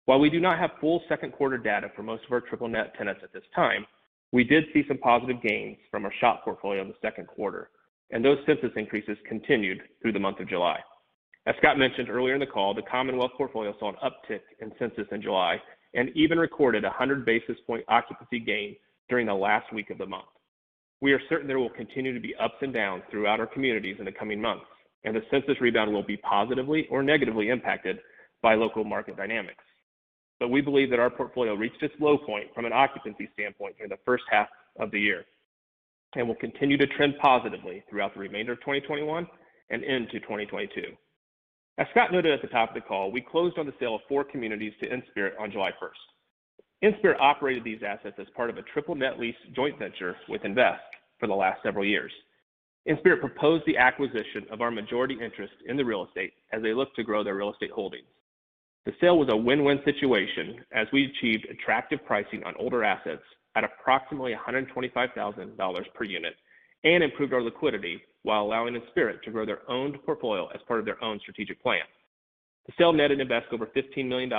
While 0.06 0.18
we 0.18 0.30
do 0.30 0.40
not 0.40 0.58
have 0.58 0.70
full 0.80 1.02
second 1.10 1.32
quarter 1.32 1.58
data 1.58 1.90
for 1.94 2.02
most 2.02 2.24
of 2.24 2.32
our 2.32 2.40
triple 2.40 2.68
net 2.68 2.94
tenants 2.96 3.20
at 3.22 3.34
this 3.34 3.44
time, 3.54 3.84
we 4.32 4.44
did 4.44 4.64
see 4.72 4.84
some 4.88 4.98
positive 4.98 5.42
gains 5.42 5.76
from 5.90 6.06
our 6.06 6.12
SHOP 6.20 6.42
portfolio 6.42 6.80
in 6.80 6.88
the 6.88 6.94
second 7.02 7.26
quarter, 7.26 7.68
and 8.12 8.24
those 8.24 8.38
census 8.46 8.70
increases 8.76 9.18
continued 9.28 9.82
through 10.00 10.12
the 10.12 10.18
month 10.18 10.40
of 10.40 10.48
July. 10.48 10.80
As 11.50 11.56
Scott 11.56 11.78
mentioned 11.78 12.08
earlier 12.08 12.34
in 12.34 12.38
the 12.38 12.46
call, 12.46 12.74
the 12.74 12.82
Commonwealth 12.82 13.32
portfolio 13.36 13.74
saw 13.80 13.88
an 13.88 13.96
uptick 14.04 14.42
in 14.60 14.70
census 14.78 15.08
in 15.10 15.20
July 15.20 15.60
and 15.94 16.08
even 16.14 16.38
recorded 16.38 16.84
a 16.84 16.94
100 16.94 17.24
basis 17.24 17.56
point 17.66 17.82
occupancy 17.88 18.38
gain 18.38 18.76
during 19.08 19.26
the 19.26 19.34
last 19.34 19.72
week 19.72 19.90
of 19.90 19.98
the 19.98 20.06
month. 20.06 20.28
We 21.00 21.12
are 21.12 21.20
certain 21.28 21.48
there 21.48 21.58
will 21.58 21.68
continue 21.68 22.14
to 22.14 22.20
be 22.20 22.36
ups 22.36 22.54
and 22.60 22.72
downs 22.72 23.02
throughout 23.10 23.40
our 23.40 23.48
communities 23.48 23.96
in 23.98 24.04
the 24.04 24.12
coming 24.12 24.40
months, 24.40 24.66
and 25.02 25.16
the 25.16 25.22
census 25.28 25.60
rebound 25.60 25.92
will 25.92 26.04
be 26.04 26.18
positively 26.18 26.86
or 26.88 27.02
negatively 27.02 27.48
impacted 27.48 27.98
by 28.42 28.54
local 28.54 28.84
market 28.84 29.16
dynamics. 29.16 29.64
But 30.38 30.50
we 30.50 30.60
believe 30.60 30.88
that 30.90 31.00
our 31.00 31.10
portfolio 31.10 31.54
reached 31.54 31.82
its 31.82 31.94
low 31.98 32.16
point 32.16 32.54
from 32.54 32.64
an 32.64 32.72
occupancy 32.72 33.28
standpoint 33.32 33.76
during 33.76 33.90
the 33.90 33.98
first 34.04 34.22
half 34.30 34.46
of 34.78 34.92
the 34.92 35.00
year 35.00 35.24
and 36.14 36.28
will 36.28 36.36
continue 36.36 36.76
to 36.76 36.86
trend 36.86 37.14
positively 37.20 37.82
throughout 37.90 38.14
the 38.14 38.20
remainder 38.20 38.52
of 38.52 38.60
2021 38.60 39.26
and 39.70 39.82
into 39.82 40.20
2022. 40.20 40.94
As 41.80 41.86
Scott 41.92 42.12
noted 42.12 42.30
at 42.30 42.42
the 42.42 42.48
top 42.48 42.68
of 42.68 42.74
the 42.74 42.82
call, 42.82 43.10
we 43.10 43.22
closed 43.22 43.56
on 43.56 43.64
the 43.64 43.72
sale 43.80 43.94
of 43.94 44.02
four 44.06 44.22
communities 44.22 44.74
to 44.82 44.92
Inspirit 44.92 45.32
on 45.40 45.50
July 45.50 45.70
1st. 45.82 46.82
Inspirit 46.82 47.18
operated 47.18 47.64
these 47.64 47.80
assets 47.82 48.16
as 48.18 48.26
part 48.36 48.50
of 48.50 48.58
a 48.58 48.62
triple 48.74 48.94
net 48.94 49.18
lease 49.18 49.34
joint 49.56 49.78
venture 49.78 50.14
with 50.28 50.44
Invesque 50.44 50.82
for 51.18 51.26
the 51.26 51.34
last 51.34 51.62
several 51.62 51.86
years. 51.86 52.12
Inspirit 52.84 53.20
proposed 53.20 53.64
the 53.66 53.78
acquisition 53.78 54.44
of 54.50 54.60
our 54.60 54.70
majority 54.70 55.14
interest 55.14 55.54
in 55.66 55.78
the 55.78 55.84
real 55.84 56.04
estate 56.04 56.34
as 56.52 56.60
they 56.60 56.74
look 56.74 56.94
to 56.96 57.02
grow 57.02 57.24
their 57.24 57.36
real 57.36 57.50
estate 57.50 57.70
holdings. 57.70 58.08
The 58.84 58.92
sale 59.00 59.18
was 59.18 59.30
a 59.30 59.36
win-win 59.36 59.80
situation 59.86 60.62
as 60.72 60.86
we 60.92 61.06
achieved 61.06 61.46
attractive 61.48 62.04
pricing 62.04 62.44
on 62.44 62.52
older 62.58 62.84
assets 62.84 63.22
at 63.56 63.64
approximately 63.64 64.34
$125,000 64.34 65.94
per 65.94 66.04
unit 66.04 66.34
and 66.84 67.02
improved 67.02 67.32
our 67.32 67.42
liquidity 67.42 68.02
while 68.22 68.42
allowing 68.42 68.74
Inspirit 68.74 69.22
to 69.24 69.30
grow 69.30 69.46
their 69.46 69.68
owned 69.70 69.96
portfolio 70.04 70.48
as 70.54 70.60
part 70.66 70.80
of 70.80 70.86
their 70.86 71.02
own 71.02 71.18
strategic 71.20 71.62
plan. 71.62 71.80
The 72.66 72.72
sale 72.78 72.92
netted 72.92 73.20
Invesque 73.20 73.52
over 73.52 73.66
$15 73.66 74.06
million, 74.06 74.30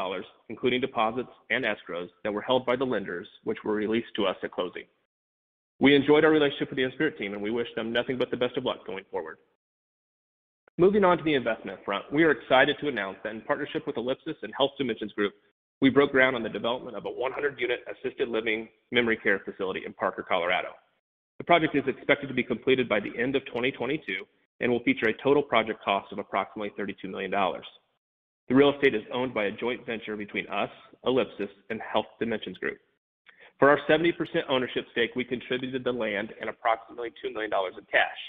including 0.49 0.81
deposits 0.81 1.29
and 1.49 1.65
escrows 1.65 2.09
that 2.23 2.33
were 2.33 2.41
held 2.41 2.65
by 2.65 2.75
the 2.75 2.85
lenders, 2.85 3.27
which 3.43 3.57
were 3.63 3.73
released 3.73 4.15
to 4.15 4.25
us 4.25 4.37
at 4.43 4.51
closing. 4.51 4.83
We 5.79 5.95
enjoyed 5.95 6.23
our 6.23 6.31
relationship 6.31 6.69
with 6.69 6.77
the 6.77 6.83
Inspirit 6.83 7.17
team, 7.17 7.33
and 7.33 7.41
we 7.41 7.49
wish 7.49 7.67
them 7.75 7.91
nothing 7.91 8.17
but 8.17 8.29
the 8.29 8.37
best 8.37 8.55
of 8.57 8.65
luck 8.65 8.85
going 8.85 9.03
forward. 9.09 9.37
Moving 10.77 11.03
on 11.03 11.17
to 11.17 11.23
the 11.23 11.33
investment 11.33 11.79
front, 11.83 12.05
we 12.13 12.23
are 12.23 12.31
excited 12.31 12.77
to 12.79 12.87
announce 12.87 13.17
that 13.23 13.33
in 13.33 13.41
partnership 13.41 13.85
with 13.87 13.97
Ellipsis 13.97 14.37
and 14.43 14.53
Health 14.55 14.71
Dimensions 14.77 15.11
Group, 15.13 15.33
we 15.81 15.89
broke 15.89 16.11
ground 16.11 16.35
on 16.35 16.43
the 16.43 16.49
development 16.49 16.95
of 16.95 17.05
a 17.05 17.09
100-unit 17.09 17.79
assisted 17.91 18.29
living 18.29 18.69
memory 18.91 19.17
care 19.17 19.39
facility 19.39 19.81
in 19.85 19.93
Parker, 19.93 20.23
Colorado. 20.23 20.69
The 21.41 21.45
project 21.45 21.75
is 21.75 21.81
expected 21.87 22.27
to 22.27 22.35
be 22.35 22.43
completed 22.43 22.87
by 22.87 22.99
the 22.99 23.19
end 23.19 23.35
of 23.35 23.43
2022 23.47 24.27
and 24.59 24.71
will 24.71 24.83
feature 24.83 25.07
a 25.07 25.23
total 25.23 25.41
project 25.41 25.83
cost 25.83 26.11
of 26.11 26.19
approximately 26.19 26.71
$32 26.79 27.09
million. 27.09 27.31
The 27.31 28.53
real 28.53 28.71
estate 28.71 28.93
is 28.93 29.01
owned 29.11 29.33
by 29.33 29.45
a 29.45 29.51
joint 29.51 29.83
venture 29.83 30.15
between 30.15 30.45
us, 30.49 30.69
Ellipsis, 31.03 31.49
and 31.71 31.81
Health 31.81 32.05
Dimensions 32.19 32.59
Group. 32.59 32.77
For 33.57 33.71
our 33.71 33.79
70% 33.89 34.11
ownership 34.49 34.85
stake, 34.91 35.15
we 35.15 35.23
contributed 35.23 35.83
the 35.83 35.91
land 35.91 36.31
and 36.39 36.47
approximately 36.47 37.09
$2 37.25 37.33
million 37.33 37.49
in 37.51 37.85
cash. 37.91 38.21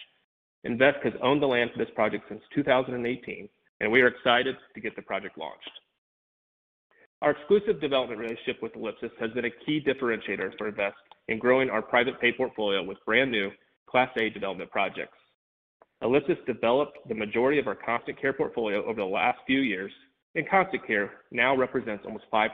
Invesque 0.64 1.04
has 1.04 1.12
owned 1.22 1.42
the 1.42 1.46
land 1.46 1.68
for 1.70 1.84
this 1.84 1.92
project 1.94 2.24
since 2.30 2.40
2018, 2.54 3.46
and 3.80 3.92
we 3.92 4.00
are 4.00 4.06
excited 4.06 4.56
to 4.74 4.80
get 4.80 4.96
the 4.96 5.02
project 5.02 5.36
launched. 5.36 5.70
Our 7.20 7.32
exclusive 7.32 7.78
development 7.78 8.20
relationship 8.20 8.62
with 8.62 8.74
Ellipsis 8.74 9.12
has 9.20 9.30
been 9.32 9.44
a 9.44 9.64
key 9.66 9.84
differentiator 9.86 10.56
for 10.56 10.68
Invesque 10.68 10.96
in 11.28 11.38
growing 11.38 11.70
our 11.70 11.82
private 11.82 12.20
pay 12.20 12.32
portfolio 12.32 12.82
with 12.82 12.98
brand-new 13.04 13.50
Class 13.88 14.10
A 14.16 14.30
development 14.30 14.70
projects. 14.70 15.16
Ellipsis 16.02 16.38
developed 16.46 16.98
the 17.08 17.14
majority 17.14 17.58
of 17.58 17.68
our 17.68 17.76
Constant 17.76 18.20
Care 18.20 18.32
portfolio 18.32 18.84
over 18.84 19.00
the 19.00 19.06
last 19.06 19.38
few 19.46 19.60
years, 19.60 19.92
and 20.34 20.48
Constant 20.48 20.86
Care 20.86 21.12
now 21.30 21.56
represents 21.56 22.04
almost 22.04 22.24
5% 22.32 22.48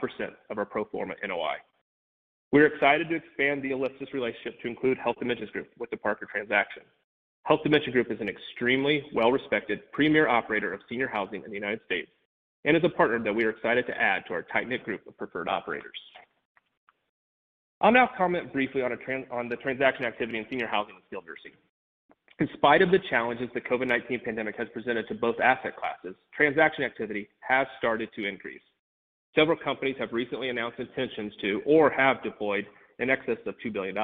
of 0.49 0.57
our 0.57 0.65
pro 0.65 0.85
forma 0.85 1.15
NOI. 1.25 1.55
We're 2.51 2.67
excited 2.67 3.09
to 3.09 3.15
expand 3.15 3.63
the 3.63 3.71
Ellipsis 3.71 4.13
relationship 4.13 4.61
to 4.61 4.67
include 4.67 4.97
Health 4.97 5.17
Dimensions 5.19 5.49
Group 5.51 5.69
with 5.77 5.89
the 5.89 5.97
Parker 5.97 6.27
transaction. 6.31 6.83
Health 7.43 7.61
Dimensions 7.63 7.93
Group 7.93 8.11
is 8.11 8.19
an 8.21 8.29
extremely 8.29 9.03
well-respected 9.13 9.91
premier 9.91 10.27
operator 10.27 10.73
of 10.73 10.81
senior 10.89 11.07
housing 11.07 11.43
in 11.43 11.49
the 11.49 11.55
United 11.55 11.79
States 11.85 12.09
and 12.65 12.75
is 12.75 12.83
a 12.83 12.89
partner 12.89 13.19
that 13.23 13.33
we 13.33 13.45
are 13.45 13.51
excited 13.51 13.87
to 13.87 13.99
add 13.99 14.23
to 14.27 14.33
our 14.33 14.43
tight-knit 14.43 14.83
group 14.83 15.07
of 15.07 15.17
preferred 15.17 15.47
operators. 15.47 15.97
I'll 17.81 17.91
now 17.93 18.09
comment 18.17 18.51
briefly 18.51 18.81
on 18.81 18.91
the 19.49 19.55
transaction 19.55 20.05
activity 20.05 20.37
in 20.37 20.45
senior 20.49 20.67
housing 20.67 20.95
and 20.95 21.03
skilled 21.07 21.25
nursing. 21.25 21.51
In 22.39 22.49
spite 22.53 22.81
of 22.81 22.91
the 22.91 22.99
challenges 23.09 23.49
the 23.53 23.61
COVID-19 23.61 24.23
pandemic 24.23 24.57
has 24.57 24.67
presented 24.73 25.07
to 25.07 25.15
both 25.15 25.39
asset 25.39 25.75
classes, 25.77 26.15
transaction 26.35 26.83
activity 26.83 27.29
has 27.39 27.67
started 27.77 28.09
to 28.15 28.25
increase. 28.25 28.61
Several 29.35 29.57
companies 29.57 29.95
have 29.99 30.11
recently 30.11 30.49
announced 30.49 30.79
intentions 30.79 31.33
to 31.41 31.61
or 31.65 31.89
have 31.89 32.21
deployed 32.23 32.65
in 32.99 33.09
excess 33.09 33.37
of 33.45 33.55
$2 33.65 33.71
billion. 33.71 33.95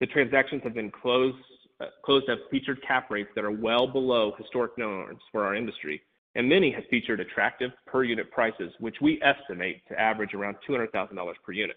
The 0.00 0.06
transactions 0.06 0.62
have 0.62 0.74
been 0.74 0.90
closed 0.92 1.36
at 1.80 2.38
featured 2.50 2.80
cap 2.86 3.10
rates 3.10 3.30
that 3.34 3.44
are 3.44 3.50
well 3.50 3.88
below 3.88 4.34
historic 4.38 4.78
norms 4.78 5.20
for 5.32 5.44
our 5.44 5.56
industry, 5.56 6.00
and 6.36 6.48
many 6.48 6.70
have 6.70 6.84
featured 6.90 7.18
attractive 7.18 7.72
per-unit 7.86 8.30
prices, 8.30 8.72
which 8.78 8.96
we 9.00 9.20
estimate 9.22 9.82
to 9.88 10.00
average 10.00 10.34
around 10.34 10.56
$200,000 10.68 11.34
per 11.44 11.52
unit. 11.52 11.76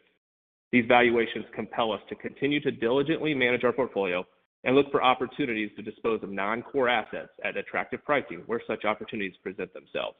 These 0.71 0.85
valuations 0.87 1.45
compel 1.53 1.91
us 1.91 2.01
to 2.09 2.15
continue 2.15 2.61
to 2.61 2.71
diligently 2.71 3.33
manage 3.33 3.63
our 3.63 3.73
portfolio 3.73 4.25
and 4.63 4.75
look 4.75 4.91
for 4.91 5.03
opportunities 5.03 5.71
to 5.75 5.81
dispose 5.81 6.23
of 6.23 6.29
non-core 6.29 6.87
assets 6.87 7.31
at 7.43 7.57
attractive 7.57 8.03
pricing 8.05 8.43
where 8.45 8.61
such 8.67 8.85
opportunities 8.85 9.35
present 9.43 9.73
themselves. 9.73 10.17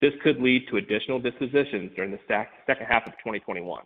This 0.00 0.12
could 0.22 0.40
lead 0.40 0.66
to 0.68 0.76
additional 0.76 1.20
dispositions 1.20 1.92
during 1.94 2.10
the 2.10 2.18
second 2.66 2.86
half 2.86 3.06
of 3.06 3.12
2021. 3.12 3.82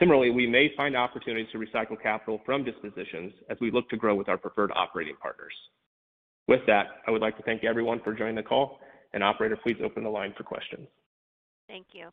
Similarly, 0.00 0.30
we 0.30 0.46
may 0.46 0.72
find 0.76 0.96
opportunities 0.96 1.50
to 1.52 1.58
recycle 1.58 2.00
capital 2.00 2.40
from 2.44 2.64
dispositions 2.64 3.32
as 3.48 3.58
we 3.60 3.70
look 3.70 3.88
to 3.90 3.96
grow 3.96 4.14
with 4.14 4.28
our 4.28 4.38
preferred 4.38 4.72
operating 4.74 5.16
partners. 5.20 5.54
With 6.48 6.60
that, 6.66 6.86
I 7.06 7.10
would 7.10 7.22
like 7.22 7.36
to 7.36 7.42
thank 7.42 7.64
everyone 7.64 8.00
for 8.02 8.14
joining 8.14 8.34
the 8.34 8.42
call. 8.42 8.80
And 9.12 9.22
operator, 9.22 9.56
please 9.56 9.76
open 9.84 10.02
the 10.02 10.10
line 10.10 10.34
for 10.36 10.42
questions. 10.42 10.88
Thank 11.68 11.86
you. 11.92 12.08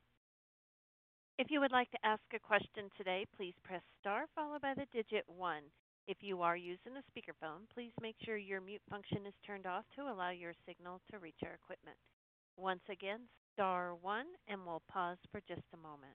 If 1.41 1.50
you 1.50 1.60
would 1.60 1.71
like 1.71 1.89
to 1.89 2.05
ask 2.05 2.21
a 2.36 2.39
question 2.39 2.91
today, 2.95 3.25
please 3.36 3.55
press 3.63 3.81
star 4.00 4.25
followed 4.36 4.62
by 4.62 4.75
the 4.75 4.86
digit 4.93 5.25
one. 5.25 5.63
If 6.07 6.17
you 6.21 6.43
are 6.43 6.55
using 6.55 6.93
a 6.95 7.01
speakerphone, 7.10 7.67
please 7.74 7.93
make 8.00 8.15
sure 8.24 8.38
your 8.38 8.62
mute 8.62 8.83
function 8.91 9.25
is 9.25 9.33
turned 9.43 9.65
off 9.65 9.83
to 9.95 10.03
allow 10.03 10.29
your 10.29 10.53
signal 10.67 11.01
to 11.10 11.17
reach 11.17 11.39
our 11.43 11.55
equipment. 11.55 11.98
Once 12.57 12.83
again, 12.91 13.21
star 13.53 13.95
one, 13.95 14.27
and 14.48 14.63
we'll 14.67 14.83
pause 14.88 15.17
for 15.31 15.41
just 15.48 15.63
a 15.74 15.77
moment. 15.77 16.13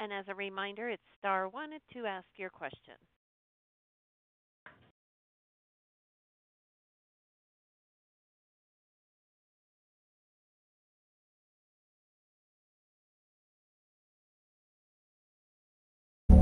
And 0.00 0.12
as 0.12 0.24
a 0.26 0.34
reminder, 0.34 0.88
it's 0.88 1.02
star 1.20 1.48
one 1.48 1.70
to 1.92 2.04
ask 2.04 2.26
your 2.36 2.50
question. 2.50 2.96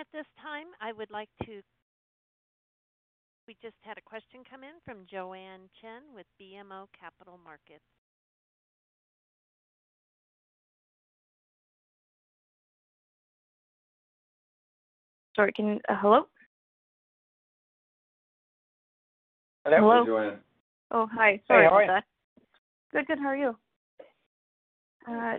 At 0.00 0.06
this 0.14 0.24
time, 0.40 0.68
I 0.80 0.94
would 0.94 1.10
like 1.10 1.28
to. 1.44 1.60
We 3.46 3.54
just 3.60 3.74
had 3.82 3.98
a 3.98 4.00
question 4.00 4.40
come 4.50 4.62
in 4.62 4.80
from 4.82 5.04
Joanne 5.10 5.68
Chen 5.78 6.14
with 6.14 6.24
BMO 6.40 6.86
Capital 6.98 7.38
Markets. 7.44 7.84
Sorry, 15.36 15.52
can 15.52 15.78
uh, 15.90 15.96
hello? 16.00 16.28
Hello, 19.66 20.06
Joanne. 20.06 20.38
Oh, 20.90 21.06
hi. 21.12 21.42
Sorry 21.46 21.66
about 21.66 21.82
that. 21.88 22.04
Hey, 22.92 23.04
how 23.20 23.28
are 23.28 23.36
you? 23.36 23.54
Good. 23.54 23.54
How 25.06 25.18
are 25.18 25.38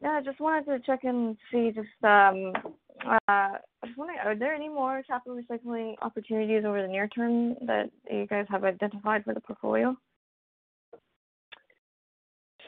Yeah, 0.00 0.10
I 0.10 0.20
just 0.22 0.38
wanted 0.38 0.66
to 0.66 0.78
check 0.86 1.00
in 1.02 1.10
and 1.10 1.36
see 1.50 1.72
just 1.74 2.04
um, 2.04 2.52
I 3.00 3.58
was 3.82 3.92
wondering, 3.96 4.18
are 4.24 4.36
there 4.36 4.54
any 4.54 4.68
more 4.68 5.02
capital 5.06 5.38
recycling 5.38 5.94
opportunities 6.00 6.64
over 6.64 6.80
the 6.80 6.88
near 6.88 7.08
term 7.08 7.54
that 7.66 7.90
you 8.10 8.26
guys 8.26 8.46
have 8.48 8.64
identified 8.64 9.24
for 9.24 9.34
the 9.34 9.40
portfolio? 9.40 9.96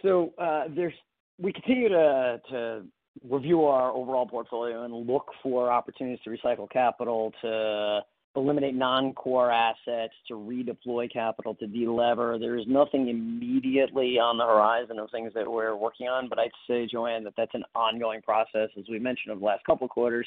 So, 0.03 0.33
uh, 0.39 0.65
there's. 0.75 0.95
we 1.39 1.53
continue 1.53 1.89
to, 1.89 2.41
to 2.51 2.83
review 3.29 3.65
our 3.65 3.91
overall 3.93 4.27
portfolio 4.27 4.85
and 4.85 5.07
look 5.07 5.27
for 5.43 5.71
opportunities 5.71 6.19
to 6.25 6.31
recycle 6.31 6.71
capital, 6.71 7.33
to 7.43 8.01
eliminate 8.37 8.75
non-core 8.75 9.51
assets, 9.51 10.15
to 10.29 10.35
redeploy 10.35 11.13
capital, 11.13 11.55
to 11.57 11.67
de-lever. 11.67 12.39
There 12.39 12.57
is 12.57 12.67
nothing 12.69 13.09
immediately 13.09 14.19
on 14.19 14.39
the 14.39 14.45
horizon 14.45 14.99
of 14.99 15.11
things 15.11 15.33
that 15.35 15.51
we're 15.51 15.75
working 15.75 16.09
on. 16.09 16.29
But 16.29 16.39
I'd 16.39 16.51
say, 16.69 16.87
Joanne, 16.87 17.25
that 17.25 17.35
that's 17.37 17.55
an 17.55 17.65
ongoing 17.75 18.23
process. 18.23 18.69
As 18.79 18.85
we 18.91 18.99
mentioned 18.99 19.33
over 19.33 19.41
the 19.41 19.47
last 19.47 19.65
couple 19.65 19.85
of 19.87 19.91
quarters, 19.91 20.27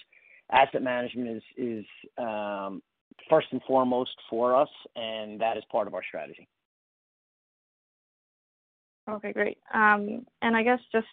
asset 0.51 0.81
management 0.81 1.43
is 1.57 1.85
first 3.29 3.47
and 3.51 3.61
foremost 3.67 4.15
for 4.29 4.55
us, 4.55 4.69
and 4.95 5.39
that 5.39 5.57
is 5.57 5.63
part 5.71 5.87
of 5.87 5.93
our 5.93 6.03
strategy. 6.03 6.47
Okay, 9.09 9.33
great. 9.33 9.57
Um, 9.73 10.25
and 10.41 10.55
I 10.55 10.63
guess 10.63 10.79
just, 10.91 11.07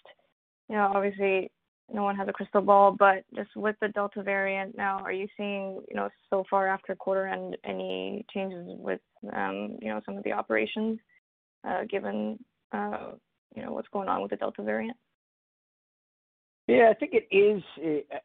you 0.69 0.77
know, 0.77 0.93
obviously 0.95 1.51
no 1.93 2.03
one 2.03 2.17
has 2.17 2.29
a 2.29 2.33
crystal 2.33 2.61
ball, 2.61 2.95
but 2.99 3.25
just 3.35 3.55
with 3.55 3.77
the 3.81 3.89
Delta 3.89 4.23
variant 4.23 4.77
now, 4.77 4.99
are 4.99 5.13
you 5.13 5.29
seeing, 5.37 5.81
you 5.89 5.95
know, 5.95 6.09
so 6.31 6.45
far 6.51 6.67
after 6.67 6.95
quarter 6.97 7.27
end, 7.27 7.57
any 7.65 8.25
changes 8.33 8.67
with 8.69 9.01
um, 9.33 9.79
you 9.81 9.89
know, 9.89 10.01
some 10.05 10.17
of 10.17 10.25
the 10.25 10.33
operations, 10.33 10.99
uh, 11.67 11.85
given 11.89 12.39
uh, 12.73 13.13
you 13.55 13.63
know, 13.63 13.73
what's 13.73 13.89
going 13.89 14.09
on 14.09 14.21
with 14.21 14.31
the 14.31 14.37
Delta 14.37 14.63
variant? 14.63 14.97
Yeah, 16.69 16.91
I 16.91 16.95
think 16.95 17.13
it 17.15 17.33
is 17.33 17.63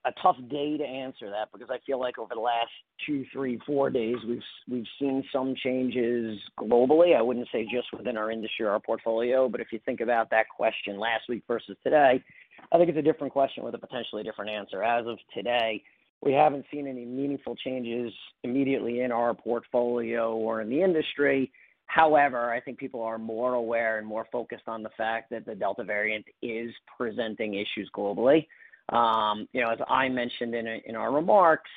a 0.04 0.12
tough 0.24 0.38
day 0.50 0.76
to 0.76 0.84
answer 0.84 1.30
that 1.30 1.50
because 1.54 1.70
I 1.70 1.78
feel 1.86 2.00
like 2.00 2.18
over 2.18 2.34
the 2.34 2.42
last 2.42 2.72
two, 3.06 3.24
three, 3.32 3.60
four 3.68 3.92
days, 3.92 4.16
we've 4.28 4.42
we've 4.68 4.88
seen 5.00 5.24
some 5.32 5.54
changes 5.64 6.40
globally. 6.60 7.16
I 7.16 7.22
wouldn't 7.22 7.48
say 7.52 7.68
just 7.72 7.94
within 7.96 8.18
our 8.18 8.32
industry 8.32 8.66
or 8.66 8.72
our 8.72 8.80
portfolio, 8.80 9.48
but 9.48 9.62
if 9.62 9.68
you 9.72 9.80
think 9.86 10.02
about 10.02 10.32
that 10.32 10.48
question 10.50 10.98
last 10.98 11.30
week 11.30 11.44
versus 11.48 11.78
today, 11.84 12.24
I 12.72 12.78
think 12.78 12.90
it's 12.90 12.98
a 12.98 13.02
different 13.02 13.34
question 13.34 13.64
with 13.64 13.76
a 13.76 13.78
potentially 13.78 14.24
different 14.24 14.52
answer. 14.52 14.84
As 14.84 15.06
of 15.08 15.18
today, 15.34 15.84
we 16.22 16.34
haven't 16.34 16.66
seen 16.72 16.88
any 16.88 17.06
meaningful 17.06 17.56
changes 17.56 18.14
immediately 18.44 19.02
in 19.02 19.12
our 19.12 19.34
portfolio 19.34 20.34
or 20.36 20.62
in 20.62 20.70
the 20.70 20.82
industry. 20.82 21.52
However, 21.88 22.52
I 22.52 22.62
think 22.62 22.78
people 22.78 23.02
are 23.02 23.18
more 23.18 23.56
aware 23.56 23.98
and 23.98 24.08
more 24.08 24.26
focused 24.32 24.68
on 24.68 24.84
the 24.84 24.92
fact 24.98 25.30
that 25.32 25.46
the 25.46 25.56
Delta 25.56 25.84
variant 25.84 26.26
is 26.42 26.72
presenting 26.98 27.56
issues 27.56 27.90
globally. 27.96 28.48
Um, 28.90 29.48
you 29.52 29.62
know, 29.62 29.72
as 29.72 29.80
I 29.90 30.08
mentioned 30.10 30.56
in 30.56 30.96
our 30.96 31.12
remarks, 31.12 31.70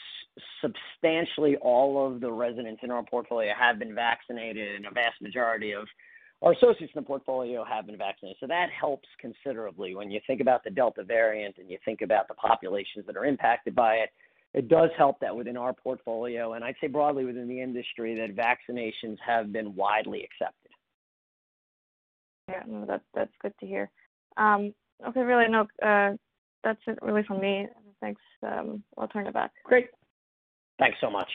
substantially 0.61 1.57
all 1.57 2.07
of 2.07 2.21
the 2.21 2.31
residents 2.31 2.81
in 2.83 2.91
our 2.91 3.03
portfolio 3.03 3.53
have 3.59 3.79
been 3.79 3.95
vaccinated, 3.95 4.77
and 4.77 4.87
a 4.87 4.91
vast 4.91 5.21
majority 5.21 5.73
of 5.73 5.87
our 6.43 6.53
associates 6.53 6.93
in 6.95 7.01
the 7.01 7.07
portfolio 7.07 7.65
have 7.65 7.87
been 7.87 7.97
vaccinated. 7.97 8.37
So 8.41 8.47
that 8.47 8.69
helps 8.79 9.09
considerably. 9.19 9.95
When 9.95 10.11
you 10.11 10.21
think 10.27 10.41
about 10.41 10.63
the 10.63 10.71
Delta 10.71 11.03
variant 11.05 11.57
and 11.59 11.71
you 11.71 11.79
think 11.85 12.03
about 12.03 12.29
the 12.29 12.35
populations 12.35 13.07
that 13.07 13.17
are 13.17 13.25
impacted 13.25 13.75
by 13.75 13.95
it 13.97 14.11
It 14.55 14.69
does 14.69 14.91
help 14.97 15.19
that 15.21 15.35
within 15.35 15.57
our 15.57 15.73
portfolio, 15.73 16.53
and 16.53 16.65
I'd 16.65 16.77
say 16.81 16.87
broadly 16.87 17.25
within 17.25 17.49
the 17.49 17.61
industry, 17.61 18.15
that 18.17 18.37
vaccinations 18.37 19.19
have 19.27 19.53
been 19.53 19.75
widely 19.75 20.23
accepted. 20.23 20.71
Yeah, 22.49 22.63
no, 22.67 22.87
that's 23.15 23.33
good 23.43 23.55
to 23.61 23.67
hear. 23.67 23.91
Um, 24.37 24.73
okay, 25.09 25.21
really, 25.21 25.49
no, 25.49 25.63
uh, 25.83 26.17
that's 26.63 26.81
it 26.87 26.99
really 27.03 27.25
from 27.25 27.41
me. 27.41 27.67
Thanks. 28.01 28.21
Um, 28.43 28.85
I'll 28.97 29.09
turn 29.09 29.27
it 29.27 29.35
back. 29.35 29.51
Great. 29.65 29.89
Thanks 30.79 30.99
so 31.01 31.11
much. 31.11 31.31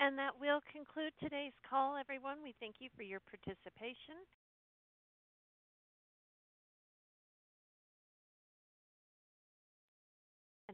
And 0.00 0.16
that 0.18 0.38
will 0.38 0.60
conclude 0.70 1.12
today's 1.18 1.52
call, 1.68 1.96
everyone. 1.96 2.38
We 2.42 2.54
thank 2.60 2.76
you 2.78 2.88
for 2.96 3.02
your 3.02 3.20
participation. 3.20 4.14